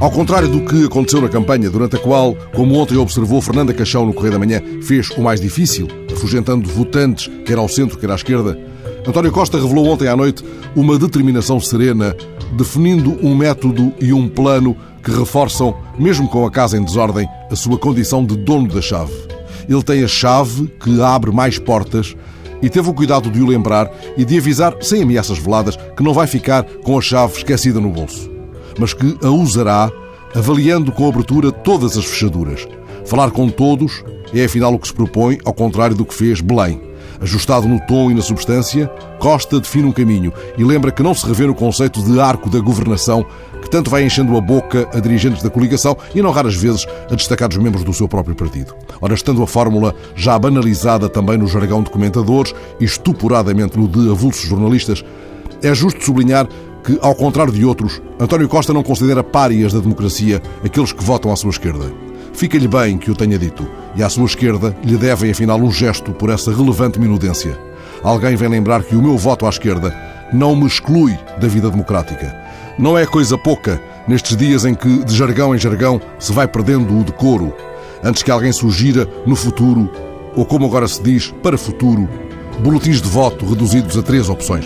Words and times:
Ao 0.00 0.12
contrário 0.12 0.48
do 0.48 0.64
que 0.64 0.84
aconteceu 0.84 1.20
na 1.20 1.28
campanha, 1.28 1.68
durante 1.68 1.96
a 1.96 1.98
qual, 1.98 2.36
como 2.54 2.76
ontem 2.76 2.96
observou 2.96 3.42
Fernanda 3.42 3.74
Caixão 3.74 4.06
no 4.06 4.14
Correio 4.14 4.34
da 4.34 4.38
Manhã, 4.38 4.62
fez 4.80 5.10
o 5.10 5.20
mais 5.20 5.40
difícil, 5.40 5.88
afugentando 6.12 6.68
votantes, 6.68 7.28
quer 7.44 7.58
ao 7.58 7.68
centro, 7.68 7.98
quer 7.98 8.08
à 8.08 8.14
esquerda, 8.14 8.56
António 9.04 9.32
Costa 9.32 9.58
revelou 9.58 9.88
ontem 9.88 10.06
à 10.06 10.14
noite 10.14 10.44
uma 10.76 10.96
determinação 10.96 11.58
serena, 11.58 12.14
definindo 12.56 13.18
um 13.26 13.34
método 13.34 13.92
e 14.00 14.12
um 14.12 14.28
plano 14.28 14.76
que 15.02 15.10
reforçam, 15.10 15.74
mesmo 15.98 16.28
com 16.28 16.46
a 16.46 16.50
casa 16.50 16.76
em 16.76 16.84
desordem, 16.84 17.26
a 17.50 17.56
sua 17.56 17.76
condição 17.76 18.24
de 18.24 18.36
dono 18.36 18.68
da 18.68 18.80
chave. 18.80 19.14
Ele 19.68 19.82
tem 19.82 20.04
a 20.04 20.08
chave 20.08 20.68
que 20.80 21.02
abre 21.02 21.32
mais 21.32 21.58
portas 21.58 22.14
e 22.62 22.70
teve 22.70 22.88
o 22.88 22.94
cuidado 22.94 23.30
de 23.30 23.40
o 23.40 23.46
lembrar 23.46 23.90
e 24.16 24.24
de 24.24 24.38
avisar, 24.38 24.76
sem 24.80 25.02
ameaças 25.02 25.38
veladas, 25.38 25.76
que 25.96 26.04
não 26.04 26.14
vai 26.14 26.28
ficar 26.28 26.62
com 26.84 26.96
a 26.96 27.00
chave 27.00 27.36
esquecida 27.38 27.80
no 27.80 27.90
bolso 27.90 28.37
mas 28.78 28.94
que 28.94 29.18
a 29.22 29.30
usará 29.30 29.90
avaliando 30.34 30.92
com 30.92 31.08
abertura 31.08 31.50
todas 31.50 31.96
as 31.96 32.04
fechaduras. 32.04 32.66
Falar 33.04 33.30
com 33.30 33.48
todos 33.48 34.04
é 34.34 34.44
afinal 34.44 34.74
o 34.74 34.78
que 34.78 34.88
se 34.88 34.94
propõe, 34.94 35.38
ao 35.44 35.54
contrário 35.54 35.96
do 35.96 36.04
que 36.04 36.14
fez 36.14 36.40
Belém. 36.40 36.88
Ajustado 37.20 37.66
no 37.66 37.80
tom 37.86 38.10
e 38.10 38.14
na 38.14 38.22
substância, 38.22 38.86
Costa 39.18 39.58
define 39.58 39.88
um 39.88 39.92
caminho 39.92 40.32
e 40.56 40.62
lembra 40.62 40.92
que 40.92 41.02
não 41.02 41.14
se 41.14 41.26
revê 41.26 41.46
no 41.46 41.54
conceito 41.54 42.00
de 42.02 42.20
arco 42.20 42.48
da 42.48 42.60
governação 42.60 43.26
que 43.60 43.68
tanto 43.68 43.90
vai 43.90 44.04
enchendo 44.04 44.36
a 44.36 44.40
boca 44.40 44.88
a 44.92 45.00
dirigentes 45.00 45.42
da 45.42 45.50
coligação 45.50 45.96
e 46.14 46.22
não 46.22 46.30
raras 46.30 46.54
vezes 46.54 46.86
a 47.10 47.14
destacados 47.14 47.56
membros 47.56 47.82
do 47.82 47.92
seu 47.92 48.06
próprio 48.06 48.36
partido. 48.36 48.74
Ora, 49.00 49.14
estando 49.14 49.42
a 49.42 49.46
fórmula 49.46 49.94
já 50.14 50.38
banalizada 50.38 51.08
também 51.08 51.36
no 51.36 51.48
jargão 51.48 51.82
de 51.82 51.90
comentadores 51.90 52.54
e 52.78 52.84
estuporadamente 52.84 53.76
no 53.76 53.88
de 53.88 54.10
avulsos 54.10 54.48
jornalistas, 54.48 55.04
é 55.62 55.74
justo 55.74 56.04
sublinhar 56.04 56.48
que, 56.88 56.98
ao 57.02 57.14
contrário 57.14 57.52
de 57.52 57.66
outros, 57.66 58.00
António 58.18 58.48
Costa 58.48 58.72
não 58.72 58.82
considera 58.82 59.22
párias 59.22 59.74
da 59.74 59.78
democracia 59.78 60.40
aqueles 60.64 60.90
que 60.90 61.04
votam 61.04 61.30
à 61.30 61.36
sua 61.36 61.50
esquerda. 61.50 61.92
Fica-lhe 62.32 62.66
bem 62.66 62.96
que 62.96 63.10
o 63.10 63.14
tenha 63.14 63.38
dito, 63.38 63.68
e 63.94 64.02
à 64.02 64.08
sua 64.08 64.24
esquerda 64.24 64.74
lhe 64.82 64.96
devem 64.96 65.30
afinal 65.30 65.60
um 65.60 65.70
gesto 65.70 66.12
por 66.12 66.30
essa 66.30 66.50
relevante 66.50 66.98
minudência. 66.98 67.58
Alguém 68.02 68.36
vem 68.36 68.48
lembrar 68.48 68.82
que 68.84 68.96
o 68.96 69.02
meu 69.02 69.18
voto 69.18 69.44
à 69.44 69.50
esquerda 69.50 69.94
não 70.32 70.56
me 70.56 70.66
exclui 70.66 71.18
da 71.38 71.46
vida 71.46 71.68
democrática. 71.68 72.34
Não 72.78 72.96
é 72.96 73.04
coisa 73.04 73.36
pouca 73.36 73.78
nestes 74.06 74.34
dias 74.34 74.64
em 74.64 74.74
que, 74.74 75.04
de 75.04 75.14
jargão 75.14 75.54
em 75.54 75.58
jargão, 75.58 76.00
se 76.18 76.32
vai 76.32 76.48
perdendo 76.48 76.98
o 76.98 77.04
decoro, 77.04 77.52
antes 78.02 78.22
que 78.22 78.30
alguém 78.30 78.50
sugira 78.50 79.06
no 79.26 79.36
futuro, 79.36 79.90
ou 80.34 80.46
como 80.46 80.64
agora 80.64 80.88
se 80.88 81.02
diz, 81.02 81.34
para 81.42 81.58
futuro, 81.58 82.08
boletins 82.60 83.02
de 83.02 83.08
voto 83.10 83.44
reduzidos 83.44 83.98
a 83.98 84.02
três 84.02 84.30
opções. 84.30 84.64